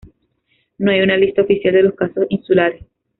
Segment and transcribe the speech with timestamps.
[0.79, 2.83] No hay una lista oficial de los Casos Insulares.